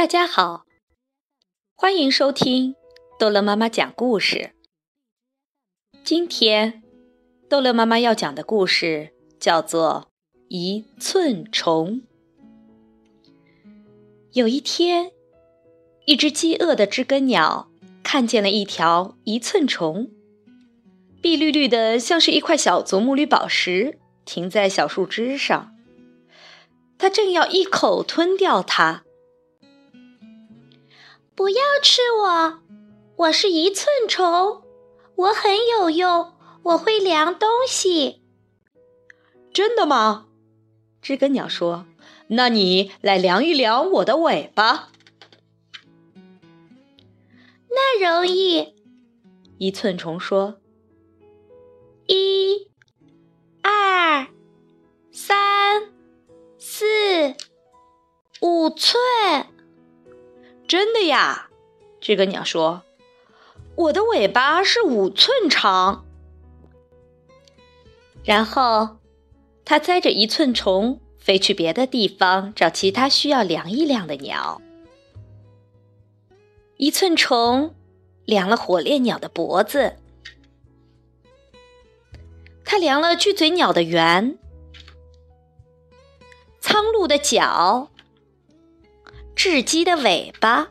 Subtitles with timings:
[0.00, 0.64] 大家好，
[1.74, 2.74] 欢迎收听
[3.18, 4.52] 逗乐妈妈讲故事。
[6.02, 6.82] 今天，
[7.50, 10.08] 逗乐妈妈要讲的故事叫做
[10.48, 12.00] 《一寸虫》。
[14.32, 15.12] 有一天，
[16.06, 17.68] 一只饥饿的知更鸟
[18.02, 20.10] 看见了一条一寸虫，
[21.20, 25.76] 碧绿绿的，像是一块小祖母绿宝石，停在小树枝上。
[26.96, 29.04] 它正要一口吞掉它。
[31.40, 32.60] 不要吃我，
[33.16, 34.60] 我是一寸虫，
[35.14, 38.20] 我很有用，我会量东西。
[39.50, 40.26] 真的吗？
[41.00, 41.86] 知更鸟说
[42.28, 44.90] ：“那你来量一量我的尾巴。”
[47.70, 48.74] 那容易。
[49.56, 50.60] 一寸虫说
[52.06, 52.68] ：“一、
[53.62, 54.26] 二、
[55.10, 55.90] 三、
[56.58, 57.34] 四、
[58.42, 59.00] 五寸。”
[60.70, 61.50] 真的呀，
[62.00, 62.84] 知更鸟说
[63.74, 66.06] ：“我的尾巴是五寸长。”
[68.22, 68.98] 然后，
[69.64, 74.62] 它载着一寸虫飞去别的地方找其他需要量一量的鸟。
[76.76, 77.74] 一寸虫
[78.24, 79.96] 量了火烈鸟的脖子，
[82.64, 84.38] 它量了巨嘴鸟的圆，
[86.60, 87.90] 苍鹭的脚。
[89.42, 90.68] 雉鸡的尾巴，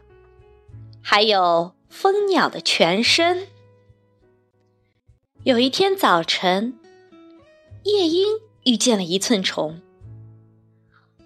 [1.02, 3.48] 还有蜂鸟的全身。
[5.42, 6.78] 有一天早晨，
[7.82, 8.28] 夜莺
[8.66, 9.82] 遇见了一寸虫。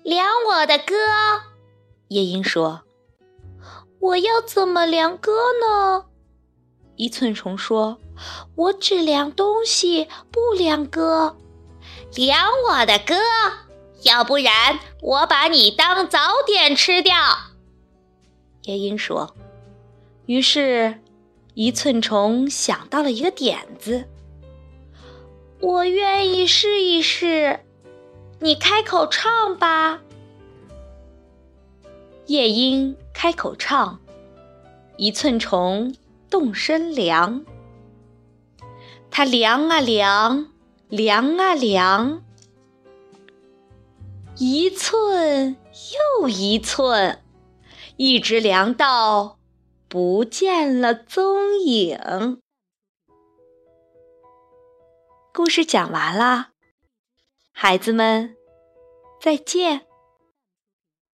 [0.03, 0.95] 量我的歌，
[2.07, 2.83] 夜莺说
[3.99, 6.05] ：“我要怎么量歌呢？”
[6.95, 7.99] 一寸虫说
[8.55, 11.35] ：“我只量东西，不量歌。
[12.15, 13.15] 量我的歌。”
[14.05, 17.15] 要不然我把你当早点吃掉。”
[18.63, 19.35] 夜莺说。
[20.25, 21.01] 于是，
[21.53, 24.07] 一寸虫想到了一个点子
[25.59, 27.59] ：“我愿意试一试，
[28.39, 29.99] 你开口唱吧。”
[32.27, 33.99] 夜莺开口唱，
[34.95, 35.93] 一寸虫
[36.29, 37.43] 动身量。
[39.11, 40.47] 它量啊量，
[40.87, 42.23] 量啊量。
[44.37, 45.55] 一寸
[46.19, 47.21] 又一寸，
[47.97, 49.37] 一直量到
[49.87, 52.41] 不见了踪影。
[55.31, 56.49] 故事讲完了，
[57.51, 58.35] 孩子们，
[59.21, 59.85] 再见。